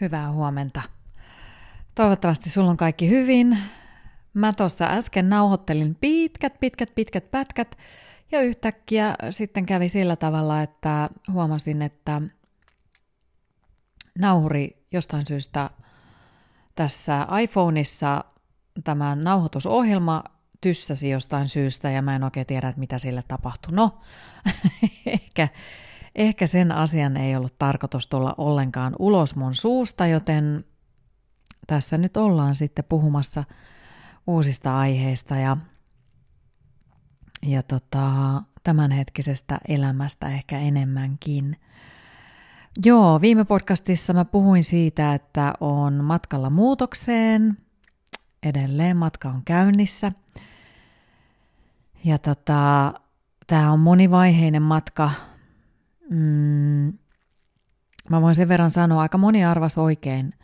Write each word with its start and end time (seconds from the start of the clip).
Hyvää 0.00 0.32
huomenta. 0.32 0.82
Toivottavasti 1.94 2.50
sulla 2.50 2.70
on 2.70 2.76
kaikki 2.76 3.08
hyvin. 3.08 3.58
Mä 4.34 4.52
tuossa 4.52 4.84
äsken 4.84 5.28
nauhoittelin 5.28 5.94
pitkät, 5.94 6.60
pitkät, 6.60 6.94
pitkät 6.94 7.30
pätkät 7.30 7.78
ja 8.32 8.40
yhtäkkiä 8.40 9.14
sitten 9.30 9.66
kävi 9.66 9.88
sillä 9.88 10.16
tavalla, 10.16 10.62
että 10.62 11.10
huomasin, 11.32 11.82
että 11.82 12.22
nauhuri 14.18 14.86
jostain 14.92 15.26
syystä 15.26 15.70
tässä 16.74 17.26
iPhoneissa 17.42 18.24
tämä 18.84 19.16
nauhoitusohjelma 19.16 20.24
tyssäsi 20.60 21.10
jostain 21.10 21.48
syystä 21.48 21.90
ja 21.90 22.02
mä 22.02 22.16
en 22.16 22.24
oikein 22.24 22.46
tiedä, 22.46 22.68
että 22.68 22.80
mitä 22.80 22.98
sille 22.98 23.22
tapahtui. 23.28 23.72
No, 23.72 24.00
ehkä, 25.06 25.48
ehkä 26.14 26.46
sen 26.46 26.72
asian 26.72 27.16
ei 27.16 27.36
ollut 27.36 27.58
tarkoitus 27.58 28.08
tulla 28.08 28.34
ollenkaan 28.38 28.96
ulos 28.98 29.36
mun 29.36 29.54
suusta, 29.54 30.06
joten 30.06 30.64
tässä 31.66 31.98
nyt 31.98 32.16
ollaan 32.16 32.54
sitten 32.54 32.84
puhumassa 32.88 33.44
uusista 34.26 34.78
aiheista 34.78 35.38
ja, 35.38 35.56
ja 37.46 37.62
tota, 37.62 38.42
tämänhetkisestä 38.62 39.58
elämästä 39.68 40.28
ehkä 40.28 40.58
enemmänkin. 40.58 41.56
Joo, 42.84 43.20
viime 43.20 43.44
podcastissa 43.44 44.12
mä 44.12 44.24
puhuin 44.24 44.64
siitä, 44.64 45.14
että 45.14 45.54
on 45.60 46.04
matkalla 46.04 46.50
muutokseen. 46.50 47.58
Edelleen 48.42 48.96
matka 48.96 49.28
on 49.28 49.42
käynnissä. 49.44 50.12
Ja 52.04 52.18
tota, 52.18 52.92
tämä 53.46 53.72
on 53.72 53.80
monivaiheinen 53.80 54.62
matka. 54.62 55.10
Mm, 56.10 56.98
mä 58.10 58.20
voin 58.20 58.34
sen 58.34 58.48
verran 58.48 58.70
sanoa, 58.70 59.02
aika 59.02 59.18
moni 59.18 59.44
arvas 59.44 59.78
oikein, 59.78 60.34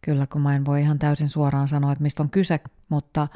kyllä 0.00 0.26
kun 0.26 0.42
mä 0.42 0.56
en 0.56 0.64
voi 0.64 0.80
ihan 0.80 0.98
täysin 0.98 1.30
suoraan 1.30 1.68
sanoa, 1.68 1.92
että 1.92 2.02
mistä 2.02 2.22
on 2.22 2.30
kyse, 2.30 2.60
mutta 2.88 3.28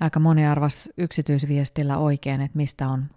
aika 0.00 0.20
moni 0.20 0.46
arvas 0.46 0.88
yksityisviestillä 0.98 1.98
oikein, 1.98 2.40
että 2.40 2.56
mistä 2.56 2.88
on, 2.88 3.10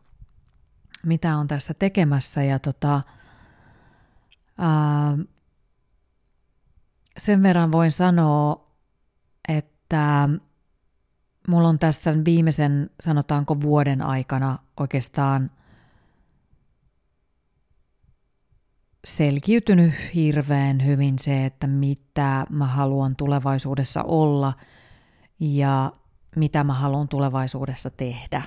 mitä 1.05 1.37
on 1.37 1.47
tässä 1.47 1.73
tekemässä. 1.73 2.43
Ja 2.43 2.59
tota, 2.59 3.01
ää, 4.57 5.17
sen 7.17 7.43
verran 7.43 7.71
voin 7.71 7.91
sanoa, 7.91 8.67
että 9.47 10.29
mulla 11.47 11.69
on 11.69 11.79
tässä 11.79 12.15
viimeisen, 12.25 12.89
sanotaanko 12.99 13.61
vuoden 13.61 14.01
aikana 14.01 14.57
oikeastaan 14.79 15.51
selkiytynyt 19.05 19.93
hirveän 20.15 20.85
hyvin 20.85 21.19
se, 21.19 21.45
että 21.45 21.67
mitä 21.67 22.45
mä 22.49 22.65
haluan 22.65 23.15
tulevaisuudessa 23.15 24.03
olla 24.03 24.53
ja 25.39 25.93
mitä 26.35 26.63
mä 26.63 26.73
haluan 26.73 27.07
tulevaisuudessa 27.07 27.89
tehdä. 27.89 28.41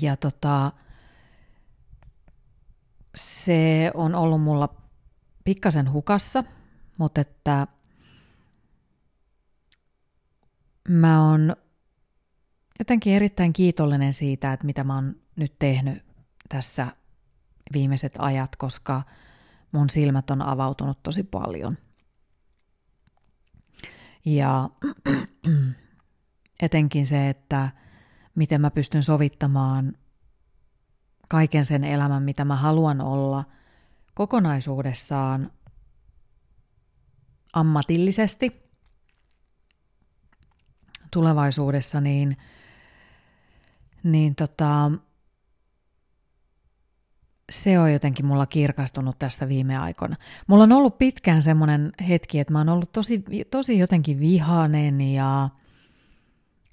Ja 0.00 0.16
tota, 0.16 0.72
se 3.14 3.90
on 3.94 4.14
ollut 4.14 4.42
mulla 4.42 4.74
pikkasen 5.44 5.92
hukassa, 5.92 6.44
mutta 6.98 7.20
että 7.20 7.66
mä 10.88 11.30
oon 11.30 11.56
jotenkin 12.78 13.12
erittäin 13.12 13.52
kiitollinen 13.52 14.12
siitä, 14.12 14.52
että 14.52 14.66
mitä 14.66 14.84
mä 14.84 14.94
oon 14.94 15.16
nyt 15.36 15.58
tehnyt 15.58 16.04
tässä 16.48 16.86
viimeiset 17.72 18.14
ajat, 18.18 18.56
koska 18.56 19.02
mun 19.72 19.90
silmät 19.90 20.30
on 20.30 20.42
avautunut 20.42 21.02
tosi 21.02 21.22
paljon. 21.22 21.78
Ja 24.24 24.70
etenkin 26.62 27.06
se, 27.06 27.28
että 27.28 27.70
miten 28.34 28.60
mä 28.60 28.70
pystyn 28.70 29.02
sovittamaan 29.02 29.92
kaiken 31.28 31.64
sen 31.64 31.84
elämän, 31.84 32.22
mitä 32.22 32.44
mä 32.44 32.56
haluan 32.56 33.00
olla 33.00 33.44
kokonaisuudessaan 34.14 35.52
ammatillisesti 37.52 38.68
tulevaisuudessa, 41.10 42.00
niin, 42.00 42.36
niin 44.02 44.34
tota, 44.34 44.90
se 47.50 47.78
on 47.78 47.92
jotenkin 47.92 48.26
mulla 48.26 48.46
kirkastunut 48.46 49.18
tässä 49.18 49.48
viime 49.48 49.78
aikoina. 49.78 50.16
Mulla 50.46 50.64
on 50.64 50.72
ollut 50.72 50.98
pitkään 50.98 51.42
semmoinen 51.42 51.92
hetki, 52.08 52.38
että 52.38 52.52
mä 52.52 52.58
oon 52.58 52.68
ollut 52.68 52.92
tosi, 52.92 53.24
tosi 53.50 53.78
jotenkin 53.78 54.20
vihainen 54.20 55.00
ja 55.00 55.48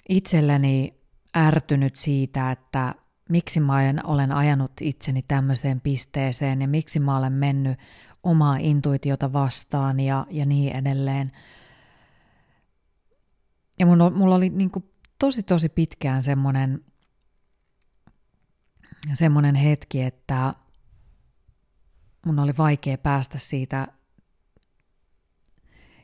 itselleni 0.08 1.00
ärtynyt 1.36 1.96
siitä, 1.96 2.50
että 2.50 2.94
miksi 3.28 3.60
mä 3.60 3.74
olen 4.04 4.32
ajanut 4.32 4.72
itseni 4.80 5.22
tämmöiseen 5.28 5.80
pisteeseen 5.80 6.60
ja 6.60 6.68
miksi 6.68 7.00
mä 7.00 7.16
olen 7.16 7.32
mennyt 7.32 7.78
omaa 8.22 8.56
intuitiota 8.56 9.32
vastaan 9.32 10.00
ja, 10.00 10.26
ja 10.30 10.46
niin 10.46 10.76
edelleen. 10.76 11.32
Ja 13.78 13.86
mulla, 13.86 14.10
mulla 14.10 14.34
oli 14.34 14.48
niin 14.48 14.70
kuin 14.70 14.90
tosi 15.18 15.42
tosi 15.42 15.68
pitkään 15.68 16.22
semmoinen, 16.22 16.84
semmoinen 19.14 19.54
hetki, 19.54 20.02
että 20.02 20.54
mun 22.26 22.38
oli 22.38 22.52
vaikea 22.58 22.98
päästä 22.98 23.38
siitä 23.38 23.88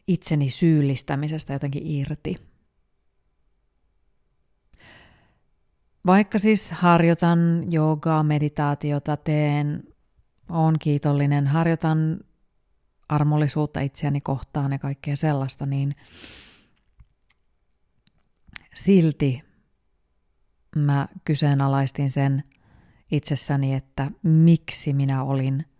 itseni 0.08 0.50
syyllistämisestä 0.50 1.52
jotenkin 1.52 1.86
irti. 1.86 2.36
Vaikka 6.06 6.38
siis 6.38 6.70
harjoitan 6.70 7.64
joogaa, 7.72 8.22
meditaatiota, 8.22 9.16
teen, 9.16 9.84
on 10.48 10.78
kiitollinen, 10.78 11.46
harjoitan 11.46 12.20
armollisuutta 13.08 13.80
itseäni 13.80 14.20
kohtaan 14.20 14.72
ja 14.72 14.78
kaikkea 14.78 15.16
sellaista, 15.16 15.66
niin 15.66 15.92
silti 18.74 19.42
mä 20.76 21.08
kyseenalaistin 21.24 22.10
sen 22.10 22.44
itsessäni, 23.10 23.74
että 23.74 24.10
miksi 24.22 24.92
minä 24.92 25.24
olin 25.24 25.71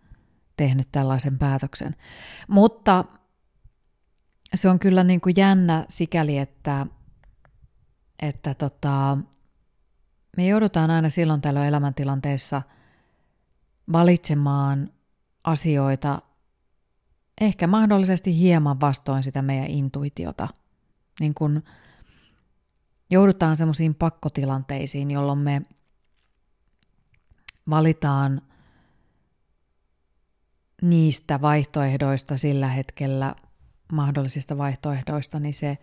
tehnyt 0.57 0.87
tällaisen 0.91 1.39
päätöksen. 1.39 1.95
Mutta 2.47 3.05
se 4.55 4.69
on 4.69 4.79
kyllä 4.79 5.03
niin 5.03 5.21
kuin 5.21 5.33
jännä 5.37 5.85
sikäli, 5.89 6.37
että, 6.37 6.87
että 8.21 8.53
tota, 8.53 9.17
me 10.37 10.47
joudutaan 10.47 10.91
aina 10.91 11.09
silloin 11.09 11.41
tällöin 11.41 11.67
elämäntilanteessa 11.67 12.61
valitsemaan 13.91 14.89
asioita 15.43 16.21
ehkä 17.41 17.67
mahdollisesti 17.67 18.37
hieman 18.37 18.81
vastoin 18.81 19.23
sitä 19.23 19.41
meidän 19.41 19.67
intuitiota. 19.67 20.47
Niin 21.19 21.33
kun 21.33 21.63
joudutaan 23.09 23.57
semmoisiin 23.57 23.95
pakkotilanteisiin, 23.95 25.11
jolloin 25.11 25.39
me 25.39 25.61
valitaan– 27.69 28.41
niistä 30.81 31.41
vaihtoehdoista 31.41 32.37
sillä 32.37 32.67
hetkellä, 32.67 33.35
mahdollisista 33.91 34.57
vaihtoehdoista, 34.57 35.39
niin 35.39 35.53
se 35.53 35.77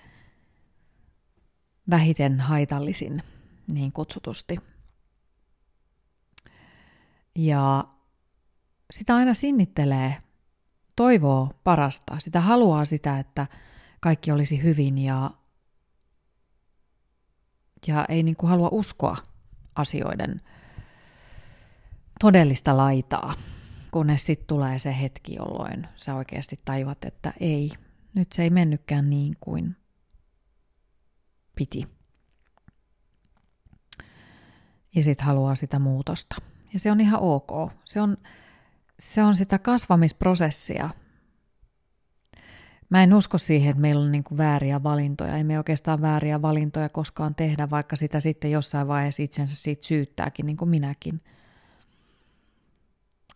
vähiten 1.91 2.41
haitallisin 2.41 3.23
niin 3.73 3.93
kutsutusti. 3.93 4.59
Ja 7.35 7.85
sitä 8.91 9.17
aina 9.17 9.35
sinnittelee, 9.35 10.17
toivoo 10.97 11.51
parasta, 11.65 12.19
sitä 12.19 12.41
haluaa 12.41 12.85
sitä, 12.85 13.19
että 13.19 13.47
kaikki 14.01 14.33
olisi 14.33 14.63
hyvin 14.63 14.99
ja, 14.99 15.31
ja 17.87 18.05
ei 18.09 18.23
niin 18.23 18.37
kuin 18.37 18.51
halua 18.51 18.69
uskoa 18.73 19.17
asioiden 19.75 20.41
todellista 22.21 22.77
laitaa 22.77 23.35
kunnes 23.91 24.27
sitten 24.27 24.47
tulee 24.47 24.79
se 24.79 25.01
hetki, 25.01 25.35
jolloin 25.35 25.87
sä 25.97 26.15
oikeasti 26.15 26.61
tajuat, 26.65 27.05
että 27.05 27.33
ei, 27.41 27.71
nyt 28.15 28.33
se 28.33 28.43
ei 28.43 28.51
mennytkään 28.51 29.11
niin 29.11 29.37
kuin 29.41 29.77
piti. 31.55 31.87
Ja 34.95 35.05
sitten 35.05 35.27
haluaa 35.27 35.55
sitä 35.55 35.79
muutosta. 35.79 36.37
Ja 36.73 36.81
se 36.81 36.91
on 36.91 37.01
ihan 37.01 37.21
ok. 37.21 37.73
Se 37.85 38.01
on, 38.01 38.17
se 38.99 39.23
on 39.23 39.37
sitä 39.37 39.59
kasvamisprosessia. 39.59 40.91
Mä 42.91 43.03
en 43.03 43.15
usko 43.15 43.39
siihen, 43.39 43.71
että 43.71 43.81
meillä 43.81 44.05
on 44.05 44.13
niin 44.13 44.25
vääriä 44.37 44.83
valintoja. 44.83 45.37
Ei 45.37 45.45
me 45.45 45.59
oikeastaan 45.59 46.01
vääriä 46.01 46.43
valintoja 46.43 46.89
koskaan 46.89 47.35
tehdä, 47.35 47.71
vaikka 47.71 47.97
sitä 47.97 48.21
sitten 48.21 48.51
jossain 48.51 48.89
vaiheessa 48.89 49.23
itsensä 49.23 49.57
siitä 49.57 49.87
syyttääkin, 49.87 50.47
niin 50.47 50.57
kuin 50.57 50.69
minäkin– 50.69 51.21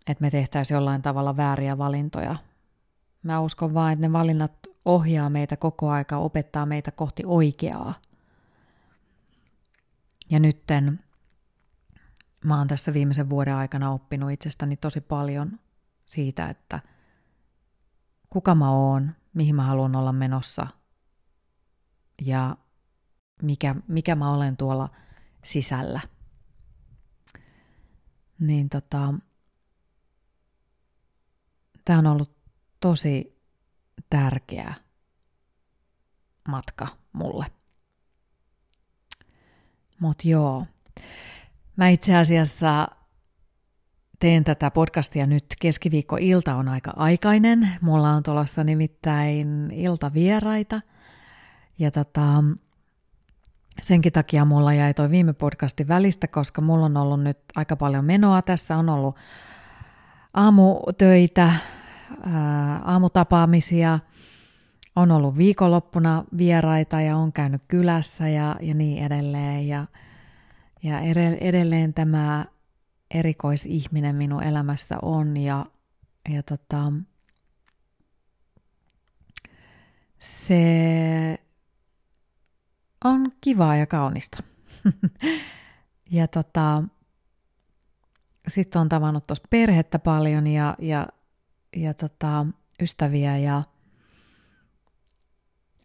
että 0.06 0.22
me 0.22 0.30
tehtäisiin 0.30 0.76
jollain 0.76 1.02
tavalla 1.02 1.36
vääriä 1.36 1.78
valintoja. 1.78 2.36
Mä 3.22 3.40
uskon 3.40 3.74
vaan, 3.74 3.92
että 3.92 4.06
ne 4.06 4.12
valinnat 4.12 4.52
ohjaa 4.84 5.30
meitä 5.30 5.56
koko 5.56 5.90
aika, 5.90 6.16
opettaa 6.16 6.66
meitä 6.66 6.90
kohti 6.90 7.22
oikeaa. 7.26 7.94
Ja 10.30 10.40
nytten 10.40 11.00
mä 12.44 12.58
oon 12.58 12.68
tässä 12.68 12.92
viimeisen 12.92 13.30
vuoden 13.30 13.54
aikana 13.54 13.92
oppinut 13.92 14.30
itsestäni 14.30 14.76
tosi 14.76 15.00
paljon 15.00 15.60
siitä, 16.06 16.42
että 16.42 16.80
kuka 18.30 18.54
mä 18.54 18.70
oon, 18.70 19.12
mihin 19.34 19.54
mä 19.54 19.62
haluan 19.62 19.96
olla 19.96 20.12
menossa 20.12 20.66
ja 22.22 22.56
mikä, 23.42 23.74
mikä 23.88 24.14
mä 24.14 24.30
olen 24.30 24.56
tuolla 24.56 24.88
sisällä. 25.44 26.00
Niin 28.38 28.68
tota, 28.68 29.14
tämä 31.84 31.98
on 31.98 32.06
ollut 32.06 32.36
tosi 32.80 33.40
tärkeä 34.10 34.74
matka 36.48 36.86
mulle. 37.12 37.46
Mut 40.00 40.24
joo, 40.24 40.66
mä 41.76 41.88
itse 41.88 42.16
asiassa 42.16 42.88
teen 44.18 44.44
tätä 44.44 44.70
podcastia 44.70 45.26
nyt 45.26 45.44
keskiviikko-ilta 45.60 46.54
on 46.54 46.68
aika 46.68 46.92
aikainen. 46.96 47.68
Mulla 47.80 48.10
on 48.10 48.22
tulossa 48.22 48.64
nimittäin 48.64 49.70
iltavieraita. 49.70 50.80
Ja 51.78 51.90
tota, 51.90 52.44
senkin 53.82 54.12
takia 54.12 54.44
mulla 54.44 54.74
jäi 54.74 54.94
toi 54.94 55.10
viime 55.10 55.32
podcastin 55.32 55.88
välistä, 55.88 56.28
koska 56.28 56.60
mulla 56.60 56.86
on 56.86 56.96
ollut 56.96 57.22
nyt 57.22 57.38
aika 57.56 57.76
paljon 57.76 58.04
menoa. 58.04 58.42
Tässä 58.42 58.76
on 58.76 58.88
ollut 58.88 59.16
aamutöitä, 60.34 61.52
aamutapaamisia, 62.84 63.98
on 64.96 65.10
ollut 65.10 65.36
viikonloppuna 65.36 66.24
vieraita 66.36 67.00
ja 67.00 67.16
on 67.16 67.32
käynyt 67.32 67.62
kylässä 67.68 68.28
ja, 68.28 68.56
ja 68.60 68.74
niin 68.74 69.04
edelleen. 69.04 69.68
Ja, 69.68 69.86
ja 70.82 71.00
edelleen 71.40 71.94
tämä 71.94 72.44
erikoisihminen 73.10 74.16
minun 74.16 74.42
elämässä 74.42 74.98
on 75.02 75.36
ja, 75.36 75.66
ja 76.28 76.42
tota, 76.42 76.92
se 80.18 81.38
on 83.04 83.32
kivaa 83.40 83.76
ja 83.76 83.86
kaunista. 83.86 84.42
ja 86.10 86.28
tota, 86.28 86.82
sitten 88.48 88.80
on 88.80 88.88
tavannut 88.88 89.26
tuossa 89.26 89.44
perhettä 89.50 89.98
paljon 89.98 90.46
ja, 90.46 90.76
ja, 90.78 91.08
ja 91.76 91.94
tota, 91.94 92.46
ystäviä 92.82 93.38
ja 93.38 93.62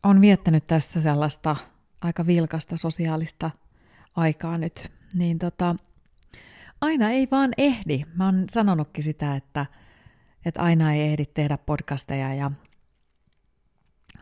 on 0.04 0.22
viettänyt 0.22 0.68
tässä 0.68 1.02
sellaista 1.02 1.56
aika 2.02 2.28
vilkasta 2.28 2.78
sosiaalista 2.78 3.52
aikaa 4.16 4.58
nyt. 4.58 4.92
Niin 5.14 5.40
tota, 5.40 5.76
aina 6.82 7.10
ei 7.10 7.28
vaan 7.32 7.52
ehdi. 7.58 8.06
Mä 8.16 8.26
oon 8.26 8.46
sanonutkin 8.50 9.04
sitä, 9.04 9.36
että, 9.36 9.66
että 10.46 10.62
aina 10.62 10.94
ei 10.94 11.02
ehdi 11.02 11.26
tehdä 11.26 11.58
podcasteja 11.58 12.34
ja 12.34 12.52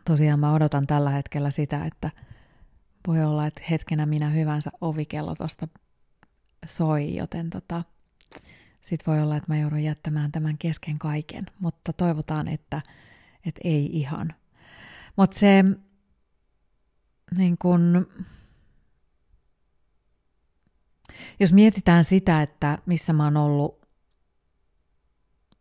tosiaan 0.05 0.39
mä 0.39 0.53
odotan 0.53 0.87
tällä 0.87 1.09
hetkellä 1.09 1.51
sitä, 1.51 1.85
että 1.85 2.11
voi 3.07 3.23
olla, 3.23 3.45
että 3.45 3.61
hetkenä 3.69 4.05
minä 4.05 4.29
hyvänsä 4.29 4.69
ovikello 4.81 5.35
tuosta 5.35 5.67
soi, 6.65 7.15
joten 7.15 7.49
tota, 7.49 7.83
sit 8.87 9.07
voi 9.07 9.21
olla, 9.21 9.35
että 9.35 9.53
mä 9.53 9.59
joudun 9.59 9.83
jättämään 9.83 10.31
tämän 10.31 10.57
kesken 10.57 10.99
kaiken, 10.99 11.45
mutta 11.59 11.93
toivotaan, 11.93 12.47
että, 12.47 12.81
että 13.45 13.61
ei 13.63 13.85
ihan. 13.85 14.33
Mutta 15.15 15.39
se 15.39 15.63
niin 17.37 17.57
kun, 17.57 18.07
jos 21.39 21.53
mietitään 21.53 22.03
sitä, 22.03 22.41
että 22.41 22.77
missä 22.85 23.13
mä 23.13 23.23
oon 23.23 23.37
ollut 23.37 23.87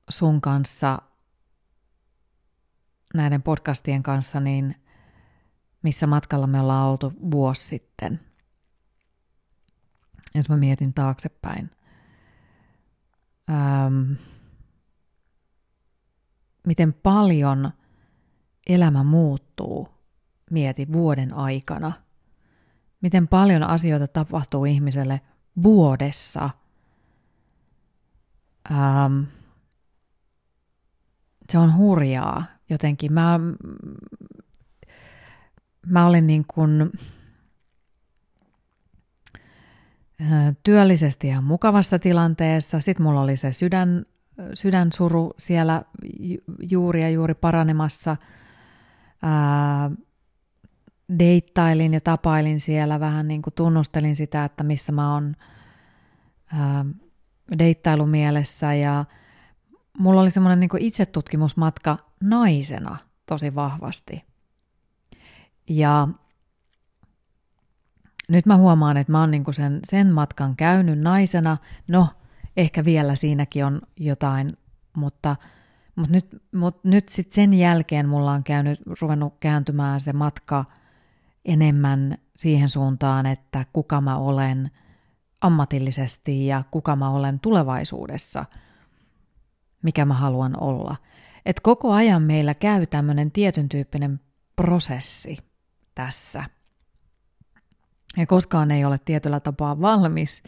sun 0.08 0.40
kanssa 0.40 0.98
näiden 3.14 3.42
podcastien 3.42 4.02
kanssa, 4.02 4.40
niin 4.40 4.74
missä 5.82 6.06
matkalla 6.06 6.46
me 6.46 6.60
ollaan 6.60 6.88
oltu 6.88 7.12
vuosi 7.30 7.68
sitten. 7.68 8.20
Jos 10.34 10.48
mä 10.48 10.56
mietin 10.56 10.94
taaksepäin. 10.94 11.70
Ähm, 13.50 14.12
miten 16.66 16.92
paljon 16.92 17.72
elämä 18.66 19.04
muuttuu, 19.04 19.88
mieti 20.50 20.92
vuoden 20.92 21.34
aikana. 21.34 21.92
Miten 23.00 23.28
paljon 23.28 23.62
asioita 23.62 24.08
tapahtuu 24.08 24.64
ihmiselle 24.64 25.20
vuodessa. 25.62 26.50
Ähm, 28.70 29.22
se 31.50 31.58
on 31.58 31.76
hurjaa 31.76 32.44
jotenkin. 32.70 33.12
Mä, 33.12 33.40
mä 35.86 36.06
olin 36.06 36.26
niin 36.26 36.44
kuin 36.46 36.92
työllisesti 40.62 41.28
ja 41.28 41.40
mukavassa 41.40 41.98
tilanteessa. 41.98 42.80
Sitten 42.80 43.06
mulla 43.06 43.20
oli 43.20 43.36
se 43.36 43.52
sydän, 43.52 44.06
sydänsuru 44.54 45.34
siellä 45.38 45.82
juuri 46.70 47.02
ja 47.02 47.10
juuri 47.10 47.34
paranemassa. 47.34 48.16
Deittailin 51.18 51.94
ja 51.94 52.00
tapailin 52.00 52.60
siellä, 52.60 53.00
vähän 53.00 53.28
niin 53.28 53.42
kuin 53.42 53.54
tunnustelin 53.54 54.16
sitä, 54.16 54.44
että 54.44 54.64
missä 54.64 54.92
mä 54.92 55.14
oon 55.14 55.36
deittailumielessä 57.58 58.74
ja 58.74 59.04
mulla 59.98 60.20
oli 60.20 60.30
semmoinen 60.30 60.60
niin 60.60 60.70
itsetutkimusmatka 60.78 61.96
naisena 62.20 62.96
tosi 63.26 63.54
vahvasti. 63.54 64.24
Ja 65.68 66.08
nyt 68.28 68.46
mä 68.46 68.56
huomaan, 68.56 68.96
että 68.96 69.12
mä 69.12 69.20
oon 69.20 69.30
niin 69.30 69.44
sen, 69.50 69.80
sen 69.84 70.12
matkan 70.12 70.56
käynyt 70.56 70.98
naisena. 70.98 71.56
No, 71.88 72.08
ehkä 72.56 72.84
vielä 72.84 73.14
siinäkin 73.14 73.64
on 73.64 73.80
jotain, 73.96 74.56
mutta, 74.96 75.36
mutta 75.96 76.12
nyt, 76.12 76.42
mutta 76.54 76.88
nyt 76.88 77.08
sitten 77.08 77.34
sen 77.34 77.54
jälkeen 77.54 78.08
mulla 78.08 78.32
on 78.32 78.44
käynyt, 78.44 78.80
ruvennut 79.00 79.34
kääntymään 79.40 80.00
se 80.00 80.12
matka– 80.12 80.64
enemmän 81.46 82.18
siihen 82.36 82.68
suuntaan, 82.68 83.26
että 83.26 83.64
kuka 83.72 84.00
mä 84.00 84.18
olen 84.18 84.70
ammatillisesti 85.40 86.46
ja 86.46 86.64
kuka 86.70 86.96
mä 86.96 87.10
olen 87.10 87.40
tulevaisuudessa, 87.40 88.44
mikä 89.82 90.04
mä 90.04 90.14
haluan 90.14 90.62
olla. 90.62 90.96
Et 91.46 91.60
koko 91.60 91.92
ajan 91.92 92.22
meillä 92.22 92.54
käy 92.54 92.86
tämmöinen 92.86 93.30
tietyn 93.30 93.68
tyyppinen 93.68 94.20
prosessi 94.56 95.38
tässä. 95.94 96.44
Ja 98.16 98.26
koskaan 98.26 98.70
ei 98.70 98.84
ole 98.84 98.98
tietyllä 99.04 99.40
tapaa 99.40 99.80
valmis. 99.80 100.42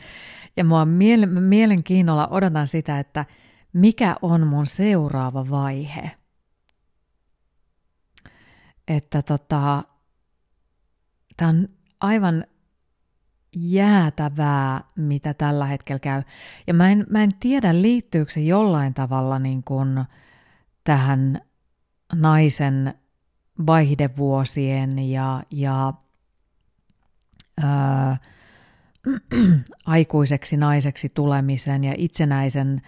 Ja 0.56 0.64
mua 0.64 0.84
miele- 0.84 1.40
mielenkiinnolla 1.40 2.28
odotan 2.28 2.68
sitä, 2.68 2.98
että 2.98 3.24
mikä 3.72 4.16
on 4.22 4.46
mun 4.46 4.66
seuraava 4.66 5.50
vaihe. 5.50 6.10
Että 8.88 9.22
tota, 9.22 9.82
Tämä 11.38 11.48
on 11.48 11.68
aivan 12.00 12.44
jäätävää, 13.56 14.84
mitä 14.96 15.34
tällä 15.34 15.66
hetkellä 15.66 15.98
käy. 15.98 16.22
Ja 16.66 16.74
mä 16.74 16.90
en, 16.90 17.06
mä 17.10 17.22
en 17.22 17.30
tiedä, 17.40 17.82
liittyykö 17.82 18.32
se 18.32 18.40
jollain 18.40 18.94
tavalla 18.94 19.38
niin 19.38 19.64
kuin 19.64 20.04
tähän 20.84 21.40
naisen 22.14 22.94
vaihdevuosien 23.66 25.10
ja, 25.10 25.42
ja 25.50 25.92
ää, 27.62 28.16
aikuiseksi 29.86 30.56
naiseksi 30.56 31.08
tulemisen 31.08 31.84
ja 31.84 31.94
itsenäisen 31.96 32.82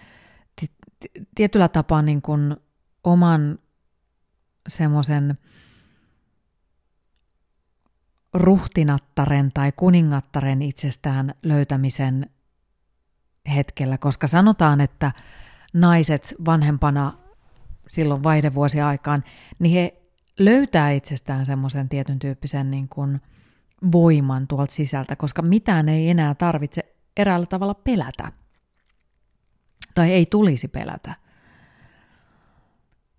tietyllä 1.35 1.67
tapaa 1.67 2.01
niin 2.01 2.21
kuin 2.21 2.55
oman 3.03 3.59
semmoisen 4.67 5.37
ruhtinattaren 8.33 9.49
tai 9.53 9.71
kuningattaren 9.71 10.61
itsestään 10.61 11.35
löytämisen 11.43 12.29
hetkellä, 13.55 13.97
koska 13.97 14.27
sanotaan, 14.27 14.81
että 14.81 15.11
naiset 15.73 16.35
vanhempana 16.45 17.13
silloin 17.87 18.23
vaihdevuosiaikaan, 18.23 19.23
niin 19.59 19.73
he 19.73 20.01
löytää 20.39 20.91
itsestään 20.91 21.45
semmoisen 21.45 21.89
tietyn 21.89 22.19
tyyppisen 22.19 22.71
niin 22.71 22.89
kuin 22.89 23.21
voiman 23.91 24.47
tuolta 24.47 24.73
sisältä, 24.73 25.15
koska 25.15 25.41
mitään 25.41 25.89
ei 25.89 26.09
enää 26.09 26.35
tarvitse 26.35 26.95
eräällä 27.17 27.45
tavalla 27.45 27.73
pelätä. 27.73 28.31
Tai 29.95 30.11
ei 30.11 30.25
tulisi 30.25 30.67
pelätä. 30.67 31.15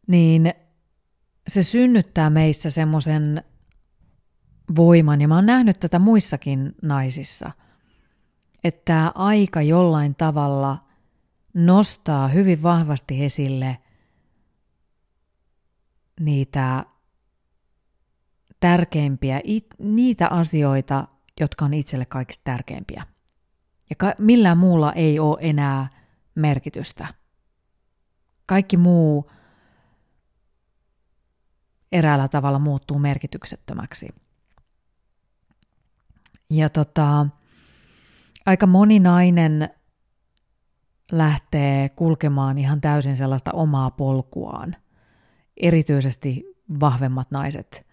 Niin 0.07 0.55
se 1.49 1.63
synnyttää 1.63 2.31
meissä 2.31 2.71
semmoisen 2.71 3.45
voiman, 4.77 5.21
ja 5.21 5.29
mä 5.29 5.35
oon 5.35 5.47
nähnyt 5.47 5.81
tätä 5.81 5.99
muissakin 5.99 6.75
naisissa, 6.83 7.51
että 8.65 9.13
aika 9.15 9.63
jollain 9.63 10.15
tavalla 10.15 10.85
nostaa 11.55 12.29
hyvin 12.29 12.63
vahvasti 12.63 13.25
esille 13.25 13.79
niitä 16.21 16.85
tärkeimpiä, 18.63 19.41
niitä 19.79 20.29
asioita, 20.29 21.09
jotka 21.41 21.65
on 21.65 21.75
itselle 21.75 22.07
kaikista 22.07 22.43
tärkeimpiä. 22.45 23.07
Ja 23.91 23.97
ka- 23.97 24.15
millään 24.19 24.59
muulla 24.59 24.93
ei 24.93 25.19
ole 25.19 25.39
enää 25.41 25.89
merkitystä. 26.35 27.07
Kaikki 28.47 28.77
muu 28.77 29.31
eräällä 31.93 32.29
tavalla 32.29 32.59
muuttuu 32.59 32.99
merkityksettömäksi. 32.99 34.09
Ja 36.51 36.69
tota, 36.69 37.27
aika 38.47 38.67
moni 38.67 39.01
nainen 39.01 39.71
lähtee 41.13 41.89
kulkemaan 41.89 42.59
ihan 42.59 42.81
täysin 42.81 43.17
sellaista 43.17 43.53
omaa 43.53 43.91
polkuaan. 43.91 44.77
Erityisesti 45.57 46.45
vahvemmat 46.81 47.31
naiset, 47.31 47.87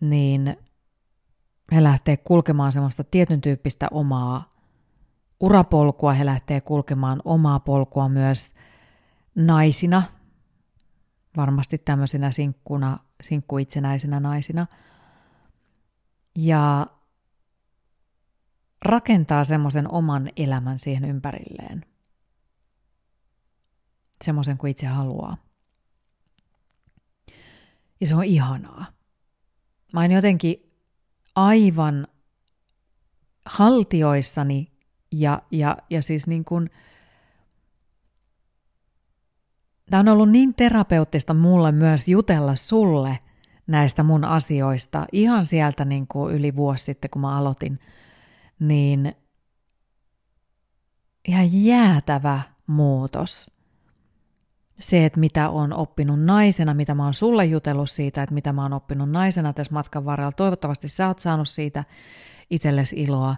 niin 0.00 0.56
he 1.72 1.82
lähtee 1.82 2.16
kulkemaan 2.16 2.72
semmoista 2.72 3.04
tietyn 3.04 3.40
tyyppistä 3.40 3.88
omaa 3.90 4.50
urapolkua, 5.40 6.12
he 6.12 6.26
lähtee 6.26 6.60
kulkemaan 6.60 7.22
omaa 7.24 7.60
polkua 7.60 8.08
myös 8.08 8.54
naisina, 9.34 10.02
varmasti 11.36 11.78
tämmöisenä 11.78 12.30
sinkkuna, 12.30 12.98
sinkkuitsenäisenä 13.22 14.20
naisina. 14.20 14.66
Ja 16.36 16.86
rakentaa 18.84 19.44
semmoisen 19.44 19.92
oman 19.92 20.30
elämän 20.36 20.78
siihen 20.78 21.04
ympärilleen. 21.04 21.84
Semmoisen 24.24 24.58
kuin 24.58 24.70
itse 24.70 24.86
haluaa. 24.86 25.36
Ja 28.00 28.06
se 28.06 28.14
on 28.14 28.24
ihanaa. 28.24 28.97
Mä 29.92 30.00
oon 30.00 30.12
jotenkin 30.12 30.72
aivan 31.34 32.06
haltioissani 33.46 34.72
ja, 35.12 35.42
ja, 35.50 35.76
ja 35.90 36.02
siis 36.02 36.26
niin 36.26 36.44
kuin, 36.44 36.70
tämä 39.90 40.00
on 40.00 40.08
ollut 40.08 40.30
niin 40.30 40.54
terapeuttista 40.54 41.34
mulle 41.34 41.72
myös 41.72 42.08
jutella 42.08 42.56
sulle 42.56 43.18
näistä 43.66 44.02
mun 44.02 44.24
asioista 44.24 45.06
ihan 45.12 45.46
sieltä 45.46 45.84
niin 45.84 46.06
kuin 46.06 46.34
yli 46.34 46.56
vuosi 46.56 46.84
sitten, 46.84 47.10
kun 47.10 47.22
mä 47.22 47.36
aloitin, 47.36 47.78
niin 48.58 49.14
ihan 51.28 51.64
jäätävä 51.64 52.40
muutos. 52.66 53.57
Se, 54.80 55.04
että 55.04 55.20
mitä 55.20 55.50
on 55.50 55.72
oppinut 55.72 56.20
naisena, 56.20 56.74
mitä 56.74 56.94
mä 56.94 57.04
oon 57.04 57.14
sulle 57.14 57.44
jutellut 57.44 57.90
siitä, 57.90 58.22
että 58.22 58.34
mitä 58.34 58.52
mä 58.52 58.62
oon 58.62 58.72
oppinut 58.72 59.10
naisena 59.10 59.52
tässä 59.52 59.72
matkan 59.72 60.04
varrella. 60.04 60.32
Toivottavasti 60.32 60.88
sä 60.88 61.08
oot 61.08 61.18
saanut 61.18 61.48
siitä 61.48 61.84
itsellesi 62.50 63.02
iloa. 63.02 63.36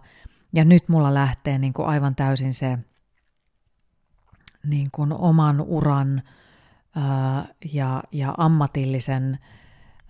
Ja 0.54 0.64
nyt 0.64 0.88
mulla 0.88 1.14
lähtee 1.14 1.58
niin 1.58 1.72
kuin 1.72 1.88
aivan 1.88 2.14
täysin 2.14 2.54
se 2.54 2.78
niin 4.66 4.88
kuin 4.92 5.12
oman 5.12 5.60
uran 5.60 6.22
ää, 6.96 7.46
ja, 7.72 8.02
ja 8.12 8.34
ammatillisen 8.38 9.38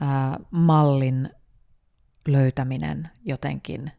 ää, 0.00 0.38
mallin 0.50 1.30
löytäminen 2.28 3.10
jotenkin 3.24 3.92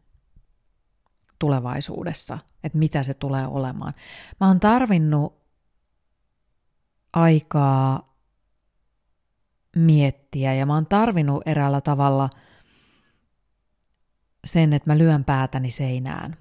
tulevaisuudessa, 1.38 2.38
että 2.64 2.78
mitä 2.78 3.02
se 3.02 3.14
tulee 3.14 3.46
olemaan. 3.46 3.94
Mä 4.40 4.46
oon 4.46 4.60
tarvinnut 4.60 5.41
aikaa 7.12 8.14
miettiä 9.76 10.54
ja 10.54 10.66
mä 10.66 10.74
oon 10.74 10.86
tarvinnut 10.86 11.42
eräällä 11.46 11.80
tavalla– 11.80 12.30
sen, 14.44 14.72
että 14.72 14.90
mä 14.90 14.98
lyön 14.98 15.24
päätäni 15.24 15.70
seinään. 15.70 16.36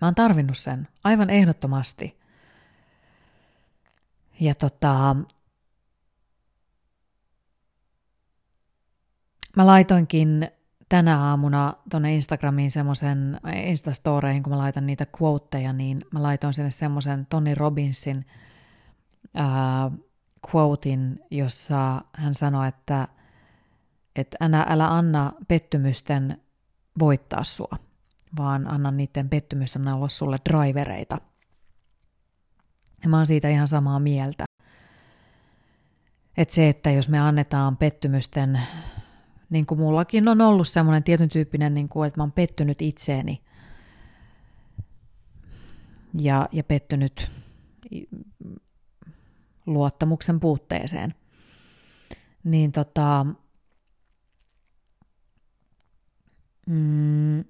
Mä 0.00 0.06
oon 0.06 0.14
tarvinnut 0.14 0.58
sen 0.58 0.88
aivan 1.04 1.30
ehdottomasti. 1.30 2.18
Ja 4.40 4.54
tota, 4.54 5.16
mä 9.56 9.66
laitoinkin 9.66 10.50
tänä 10.88 11.20
aamuna 11.20 11.74
tuonne 11.90 12.14
Instagramiin 12.14 12.70
semmoisen 12.70 13.40
Instastoreihin, 13.64 14.42
kun 14.42 14.52
mä 14.52 14.58
laitan 14.58 14.86
niitä 14.86 15.06
quoteja, 15.22 15.72
niin 15.72 16.00
mä 16.10 16.22
laitoin 16.22 16.54
sinne 16.54 16.70
semmoisen 16.70 17.26
Tony 17.30 17.54
Robbinsin 17.54 18.26
ää, 19.34 19.90
quotein, 20.54 21.20
jossa 21.30 22.02
hän 22.12 22.34
sanoi, 22.34 22.68
että 22.68 23.08
että 24.16 24.36
älä, 24.40 24.66
älä 24.68 24.94
anna 24.94 25.32
pettymysten 25.48 26.40
voittaa 26.98 27.44
sua, 27.44 27.76
vaan 28.38 28.70
anna 28.70 28.90
niiden 28.90 29.28
pettymysten 29.28 29.88
olla 29.88 30.08
sulle 30.08 30.36
drivereita. 30.50 31.20
Ja 33.02 33.08
mä 33.08 33.16
oon 33.16 33.26
siitä 33.26 33.48
ihan 33.48 33.68
samaa 33.68 34.00
mieltä. 34.00 34.44
Että 36.36 36.54
se, 36.54 36.68
että 36.68 36.90
jos 36.90 37.08
me 37.08 37.18
annetaan 37.18 37.76
pettymysten, 37.76 38.60
niin 39.50 39.66
kuin 39.66 39.80
mullakin 39.80 40.28
on 40.28 40.40
ollut 40.40 40.68
semmoinen 40.68 41.02
tietyn 41.02 41.28
tyyppinen, 41.28 41.74
niin 41.74 41.88
kuin, 41.88 42.06
että 42.06 42.20
mä 42.20 42.22
oon 42.22 42.32
pettynyt 42.32 42.82
itseeni 42.82 43.42
ja, 46.18 46.48
ja 46.52 46.64
pettynyt 46.64 47.30
luottamuksen 49.66 50.40
puutteeseen, 50.40 51.14
niin 52.44 52.72
tota, 52.72 53.26
Mm. 56.68 57.44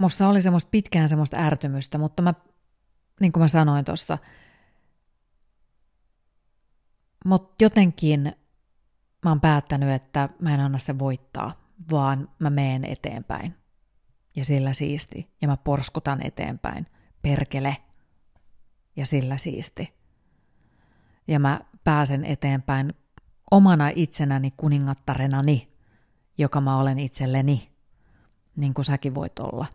Musta 0.00 0.28
oli 0.28 0.42
semmoista 0.42 0.68
pitkään 0.70 1.08
semmoista 1.08 1.36
ärtymystä, 1.36 1.98
mutta 1.98 2.22
mä, 2.22 2.34
niin 3.20 3.32
kuin 3.32 3.42
mä 3.42 3.48
sanoin 3.48 3.84
tuossa, 3.84 4.18
mutta 7.24 7.64
jotenkin 7.64 8.32
mä 9.24 9.30
oon 9.30 9.40
päättänyt, 9.40 9.90
että 9.90 10.28
mä 10.38 10.54
en 10.54 10.60
anna 10.60 10.78
se 10.78 10.98
voittaa, 10.98 11.52
vaan 11.90 12.28
mä 12.38 12.50
meen 12.50 12.84
eteenpäin. 12.84 13.54
Ja 14.36 14.44
sillä 14.44 14.72
siisti. 14.72 15.30
Ja 15.42 15.48
mä 15.48 15.56
porskutan 15.56 16.26
eteenpäin. 16.26 16.86
Perkele. 17.22 17.76
Ja 18.96 19.06
sillä 19.06 19.38
siisti. 19.38 19.94
Ja 21.28 21.38
mä 21.38 21.60
pääsen 21.84 22.24
eteenpäin 22.24 22.94
omana 23.50 23.90
itsenäni 23.94 24.52
kuningattarenani, 24.56 25.72
joka 26.38 26.60
mä 26.60 26.78
olen 26.78 26.98
itselleni, 26.98 27.72
niin 28.56 28.74
kuin 28.74 28.84
säkin 28.84 29.14
voit 29.14 29.38
olla. 29.38 29.66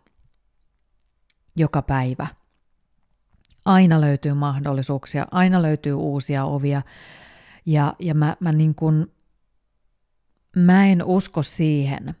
Joka 1.56 1.82
päivä. 1.82 2.26
Aina 3.64 4.00
löytyy 4.00 4.34
mahdollisuuksia, 4.34 5.26
aina 5.30 5.62
löytyy 5.62 5.92
uusia 5.92 6.44
ovia. 6.44 6.82
Ja, 7.68 7.94
ja 7.98 8.14
mä, 8.14 8.36
mä, 8.40 8.52
niin 8.52 8.74
kuin, 8.74 9.12
mä 10.56 10.86
en 10.86 11.04
usko 11.04 11.42
siihen, 11.42 12.14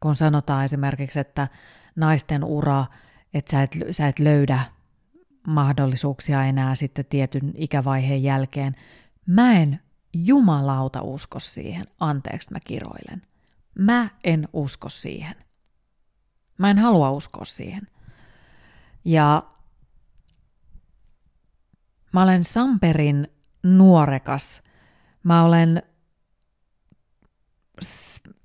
kun 0.00 0.14
sanotaan 0.14 0.64
esimerkiksi, 0.64 1.20
että 1.20 1.48
naisten 1.96 2.44
ura, 2.44 2.86
että 3.34 3.50
sä 3.50 3.62
et, 3.62 3.76
sä 3.90 4.08
et 4.08 4.18
löydä 4.18 4.60
mahdollisuuksia 5.46 6.44
enää 6.44 6.74
sitten 6.74 7.04
tietyn 7.04 7.52
ikävaiheen 7.54 8.22
jälkeen. 8.22 8.76
Mä 9.26 9.52
en 9.52 9.80
jumalauta 10.12 11.02
usko 11.02 11.38
siihen. 11.38 11.84
Anteeksi, 12.00 12.52
mä 12.52 12.60
kiroilen. 12.60 13.22
Mä 13.78 14.08
en 14.24 14.48
usko 14.52 14.88
siihen. 14.88 15.36
Mä 16.58 16.70
en 16.70 16.78
halua 16.78 17.10
uskoa 17.10 17.44
siihen. 17.44 17.88
Ja 19.04 19.42
mä 22.12 22.22
olen 22.22 22.44
Samperin 22.44 23.28
nuorekas. 23.62 24.67
Mä 25.28 25.44
olen 25.44 25.82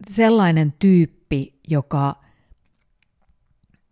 sellainen 0.09 0.73
tyyppi, 0.79 1.59
joka 1.67 2.15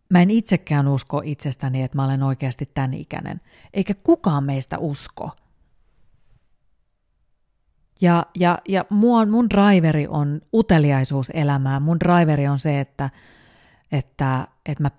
mä 0.09 0.21
en 0.21 0.29
itsekään 0.29 0.87
usko 0.87 1.21
itsestäni, 1.25 1.81
että 1.81 1.97
mä 1.97 2.05
olen 2.05 2.23
oikeasti 2.23 2.71
tämän 2.73 2.93
ikäinen. 2.93 3.41
Eikä 3.73 3.93
kukaan 3.93 4.43
meistä 4.43 4.77
usko, 4.77 5.31
ja, 8.01 8.25
ja, 8.35 8.59
ja 8.69 8.85
mua, 8.89 9.25
mun 9.25 9.49
driveri 9.49 10.07
on 10.07 10.41
uteliaisuus 10.53 11.31
elämää. 11.33 11.79
Mun 11.79 11.99
driveri 11.99 12.47
on 12.47 12.59
se, 12.59 12.79
että, 12.79 13.09
että, 13.91 14.47
että 14.65 14.83
mä 14.83 14.91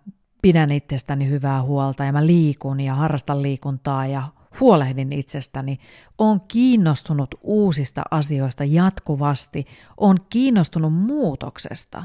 pidän 0.43 0.71
itsestäni 0.71 1.29
hyvää 1.29 1.63
huolta 1.63 2.05
ja 2.05 2.13
mä 2.13 2.27
liikun 2.27 2.81
ja 2.81 2.95
harrastan 2.95 3.43
liikuntaa 3.43 4.07
ja 4.07 4.23
huolehdin 4.61 5.13
itsestäni, 5.13 5.77
on 6.19 6.41
kiinnostunut 6.41 7.35
uusista 7.41 8.03
asioista 8.11 8.65
jatkuvasti, 8.65 9.67
on 9.97 10.17
kiinnostunut 10.31 10.95
muutoksesta. 10.95 12.05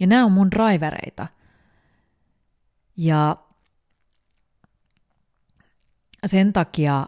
Ja 0.00 0.06
nämä 0.06 0.24
on 0.24 0.32
mun 0.32 0.50
drivereita. 0.50 1.26
Ja 2.96 3.36
sen 6.26 6.52
takia 6.52 7.06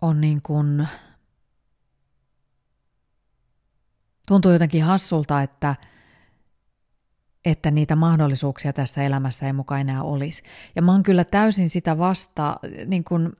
on 0.00 0.20
niin 0.20 0.42
kuin, 0.42 0.88
tuntuu 4.28 4.52
jotenkin 4.52 4.84
hassulta, 4.84 5.42
että, 5.42 5.76
että 7.44 7.70
niitä 7.70 7.96
mahdollisuuksia 7.96 8.72
tässä 8.72 9.02
elämässä 9.02 9.46
ei 9.46 9.52
mukaan 9.52 9.80
enää 9.80 10.02
olisi. 10.02 10.42
Ja 10.76 10.82
mä 10.82 10.92
oon 10.92 11.02
kyllä 11.02 11.24
täysin 11.24 11.68
sitä 11.68 11.98
vasta, 11.98 12.56
niin 12.86 13.04
kuin, 13.04 13.32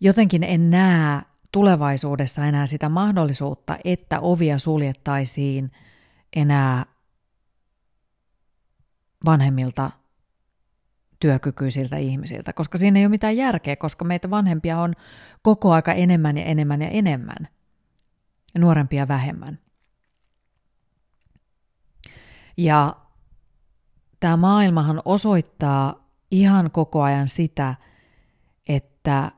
jotenkin 0.00 0.44
en 0.44 0.70
näe 0.70 1.22
tulevaisuudessa 1.52 2.46
enää 2.46 2.66
sitä 2.66 2.88
mahdollisuutta, 2.88 3.78
että 3.84 4.20
ovia 4.20 4.58
suljettaisiin 4.58 5.70
enää 6.36 6.86
vanhemmilta 9.24 9.90
työkykyisiltä 11.20 11.96
ihmisiltä, 11.96 12.52
koska 12.52 12.78
siinä 12.78 12.98
ei 12.98 13.04
ole 13.04 13.10
mitään 13.10 13.36
järkeä, 13.36 13.76
koska 13.76 14.04
meitä 14.04 14.30
vanhempia 14.30 14.80
on 14.80 14.94
koko 15.42 15.72
aika 15.72 15.92
enemmän 15.92 16.38
ja 16.38 16.44
enemmän 16.44 16.82
ja 16.82 16.88
enemmän, 16.88 17.48
ja 18.54 18.60
nuorempia 18.60 19.08
vähemmän. 19.08 19.58
Ja 22.56 22.96
tämä 24.20 24.36
maailmahan 24.36 25.02
osoittaa 25.04 26.08
ihan 26.30 26.70
koko 26.70 27.02
ajan 27.02 27.28
sitä, 27.28 27.74
että 28.68 29.32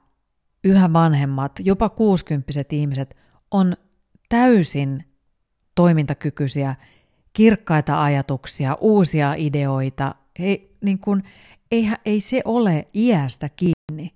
yhä 0.65 0.93
vanhemmat, 0.93 1.53
jopa 1.59 1.89
kuusikymppiset 1.89 2.73
ihmiset 2.73 3.17
on 3.51 3.77
täysin 4.29 5.05
toimintakykyisiä, 5.75 6.77
kirkkaita 7.33 8.03
ajatuksia, 8.03 8.77
uusia 8.81 9.35
ideoita. 9.35 10.15
He, 10.39 10.69
niin 10.81 10.99
kuin, 10.99 11.23
eihän, 11.71 11.99
ei 12.05 12.21
se 12.21 12.43
ole 12.45 12.89
iästä 12.95 13.49
kiinni 13.49 14.15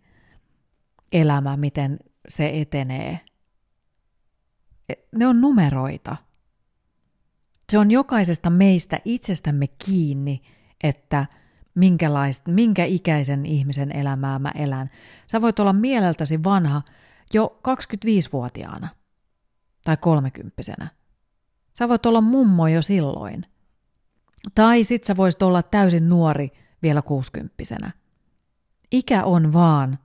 elämä, 1.12 1.56
miten 1.56 1.99
se 2.28 2.50
etenee. 2.54 3.21
E, 4.88 4.94
ne 5.16 5.26
on 5.26 5.40
numeroita. 5.40 6.16
Se 7.71 7.78
on 7.78 7.90
jokaisesta 7.90 8.50
meistä 8.50 9.00
itsestämme 9.04 9.66
kiinni, 9.66 10.42
että 10.85 11.26
minkälaista, 11.75 12.50
minkä 12.50 12.85
ikäisen 12.85 13.47
ihmisen 13.47 13.97
elämää 13.97 14.38
mä 14.38 14.53
elän. 14.55 14.91
Sä 15.26 15.41
voit 15.41 15.59
olla 15.59 15.73
mieleltäsi 15.73 16.45
vanha 16.45 16.83
jo 17.33 17.61
25-vuotiaana 17.69 18.88
tai 19.85 19.97
30 19.97 20.62
Sä 21.79 21.88
voit 21.88 22.07
olla 22.07 22.21
mummo 22.21 22.69
jo 22.69 22.83
silloin. 22.83 23.47
Tai 24.55 24.85
sit 24.85 25.05
sä 25.05 25.17
voisit 25.17 25.43
olla 25.43 25.62
täysin 25.62 26.09
nuori 26.09 26.53
vielä 26.83 27.03
kuusikymppisenä. 27.03 27.91
Ikä 28.93 29.25
on 29.25 29.53
vaan 29.53 29.99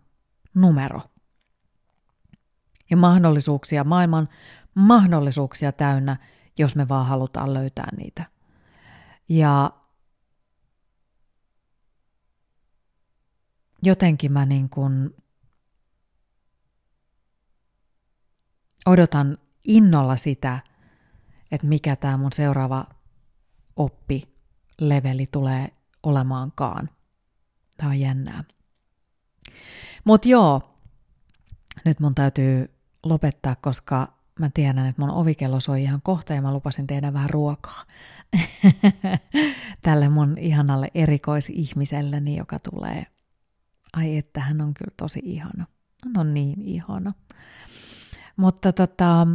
numero. 0.53 1.01
Ja 2.89 2.97
mahdollisuuksia, 2.97 3.83
maailman 3.83 4.29
mahdollisuuksia 4.75 5.71
täynnä, 5.71 6.17
jos 6.59 6.75
me 6.75 6.89
vaan 6.89 7.05
halutaan 7.05 7.53
löytää 7.53 7.87
niitä. 7.97 8.25
Ja 9.29 9.71
jotenkin 13.83 14.31
mä 14.31 14.45
niin 14.45 14.69
kuin 14.69 15.15
odotan 18.85 19.37
innolla 19.63 20.15
sitä, 20.15 20.59
että 21.51 21.67
mikä 21.67 21.95
tämä 21.95 22.17
mun 22.17 22.33
seuraava 22.33 22.85
oppileveli 23.75 25.25
tulee 25.31 25.73
olemaankaan. 26.03 26.89
Tämä 27.77 27.89
on 27.89 27.99
jännää. 27.99 28.43
Mutta 30.03 30.27
joo, 30.27 30.75
nyt 31.85 31.99
mun 31.99 32.15
täytyy 32.15 32.73
lopettaa, 33.03 33.55
koska 33.55 34.13
mä 34.39 34.49
tiedän, 34.53 34.85
että 34.85 35.01
mun 35.01 35.11
ovikello 35.11 35.59
soi 35.59 35.83
ihan 35.83 36.01
kohta 36.01 36.33
ja 36.33 36.41
mä 36.41 36.53
lupasin 36.53 36.87
tehdä 36.87 37.13
vähän 37.13 37.29
ruokaa 37.29 37.85
tälle 39.81 40.09
mun 40.09 40.37
ihanalle 40.37 40.91
erikoisihmiselleni, 40.93 42.37
joka 42.37 42.59
tulee. 42.59 43.05
Ai 43.93 44.17
että 44.17 44.39
hän 44.39 44.61
on 44.61 44.73
kyllä 44.73 44.93
tosi 44.97 45.19
ihana. 45.23 45.65
Hän 46.05 46.17
on 46.17 46.33
niin 46.33 46.61
ihana. 46.61 47.13
Mutta 48.35 48.73
tota, 48.73 49.27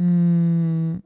mm, 0.00 1.02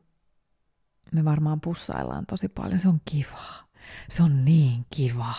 me 1.12 1.24
varmaan 1.24 1.60
pussaillaan 1.60 2.26
tosi 2.26 2.48
paljon. 2.48 2.80
Se 2.80 2.88
on 2.88 3.00
kivaa. 3.04 3.68
Se 4.08 4.22
on 4.22 4.44
niin 4.44 4.86
kiva. 4.94 5.34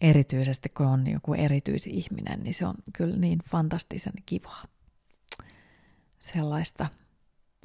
Erityisesti 0.00 0.68
kun 0.68 0.86
on 0.86 1.06
joku 1.10 1.34
erityisihminen, 1.34 2.40
niin 2.40 2.54
se 2.54 2.66
on 2.66 2.74
kyllä 2.92 3.16
niin 3.16 3.38
fantastisen 3.50 4.12
kivaa. 4.26 4.64
Sellaista 6.20 6.86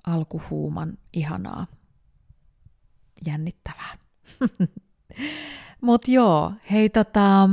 alkuhuuman 0.08 0.98
ihanaa, 1.14 1.68
jännittävää. 3.26 3.98
Mut 5.82 6.08
joo, 6.08 6.54
hei 6.72 6.90
tota, 6.90 7.50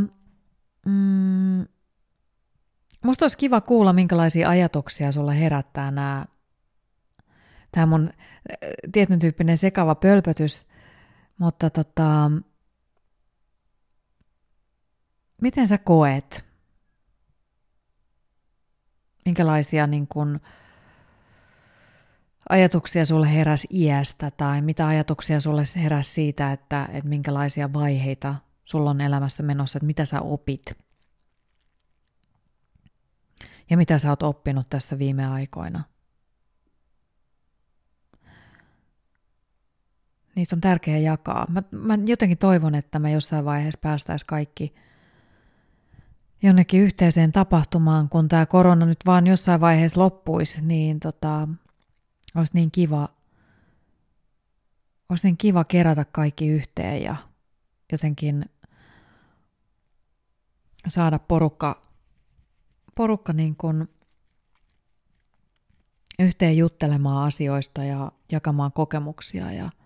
mm, 0.87 1.66
musta 3.04 3.24
olisi 3.24 3.38
kiva 3.38 3.60
kuulla, 3.60 3.92
minkälaisia 3.92 4.48
ajatuksia 4.48 5.12
sulla 5.12 5.32
herättää 5.32 5.90
nämä, 5.90 6.26
tämä 7.72 7.87
mun 7.87 8.10
tietyn 8.92 9.18
tyyppinen 9.18 9.58
sekava 9.58 9.94
pölpötys 9.94 10.66
mutta 11.38 11.70
tota, 11.70 12.30
miten 15.42 15.66
sä 15.66 15.78
koet? 15.78 16.44
Minkälaisia 19.24 19.87
niin 19.87 20.06
kun, 20.08 20.40
ajatuksia 22.48 23.04
sulle 23.04 23.35
heräsi 23.35 23.68
iästä 23.70 24.30
tai 24.30 24.62
mitä 24.62 24.87
ajatuksia 24.87 25.40
sulle 25.40 25.62
heräsi 25.76 26.11
siitä, 26.11 26.52
että, 26.52 26.88
että 26.92 27.09
minkälaisia 27.09 27.72
vaiheita 27.72 28.35
sulla 28.64 28.90
on 28.90 29.00
elämässä 29.00 29.42
menossa, 29.42 29.76
että 29.76 29.87
mitä 29.87 30.04
sä 30.04 30.20
opit? 30.20 30.72
Ja 33.70 33.76
mitä 33.76 33.98
sä 33.98 34.11
oot 34.11 34.22
oppinut 34.22 34.66
tässä 34.70 34.98
viime 34.98 35.26
aikoina? 35.26 35.85
niitä 40.35 40.57
on 40.57 40.61
tärkeää 40.61 40.98
jakaa. 40.98 41.46
Mä, 41.50 41.62
mä 41.70 41.98
jotenkin 42.07 42.38
toivon, 42.38 42.74
että 42.74 42.98
me 42.98 43.12
jossain 43.12 43.44
vaiheessa 43.44 43.80
päästäisiin 43.83 44.26
kaikki 44.26 44.74
jonnekin 46.42 46.80
yhteiseen 46.80 47.33
tapahtumaan, 47.33 48.09
kun 48.09 48.28
tämä 48.28 48.46
korona 48.46 48.87
nyt 48.87 48.98
vaan 49.07 49.26
jossain 49.26 49.61
vaiheessa 49.61 50.00
loppuisi, 50.00 50.62
niin 50.62 51.00
tota, 51.00 51.48
olisi 52.34 52.52
niin 52.54 52.70
kiva, 52.70 53.08
olisi 55.08 55.26
niin 55.26 55.36
kiva 55.36 55.64
kerätä 55.64 56.04
kaikki 56.04 56.48
yhteen 56.48 57.02
ja 57.02 57.16
jotenkin 57.92 58.44
saada 60.88 61.18
porukka, 61.18 61.82
porukka 62.94 63.32
niin 63.32 63.56
kuin 63.56 63.88
yhteen 66.18 66.56
juttelemaan 66.56 67.26
asioista 67.26 67.84
ja 67.84 68.12
jakamaan 68.32 68.72
kokemuksia 68.72 69.52
ja– 69.52 69.70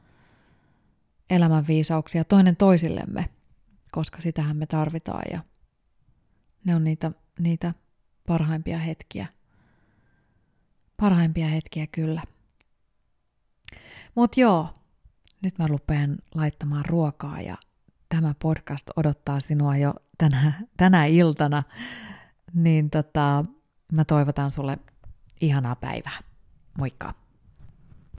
elämänviisauksia 1.30 2.24
toinen 2.24 2.56
toisillemme, 2.56 3.28
koska 3.90 4.20
sitähän 4.20 4.56
me 4.56 4.66
tarvitaan 4.66 5.24
ja 5.30 5.40
ne 6.64 6.74
on 6.74 6.84
niitä, 6.84 7.12
niitä 7.38 7.74
parhaimpia 8.26 8.78
hetkiä. 8.78 9.26
Parhaimpia 10.96 11.48
hetkiä 11.48 11.87
kyllä. 11.87 12.22
Mutta 14.14 14.40
joo, 14.40 14.68
nyt 15.42 15.59
mä 15.59 15.66
rupean 15.66 16.16
laittamaan 16.35 16.85
ruokaa 16.85 17.40
ja 17.40 17.57
tämä 18.09 18.35
podcast 18.42 18.90
odottaa 18.97 19.40
sinua 19.40 19.77
jo 19.77 19.94
tänä, 20.18 20.53
tänä 20.77 21.05
iltana, 21.07 21.62
niin 22.55 22.90
tota, 22.90 23.44
mä 23.97 24.05
toivotan 24.05 24.51
sulle 24.51 24.79
ihanaa 25.40 25.77
päivää. 25.77 26.18
Moikka! 26.79 27.28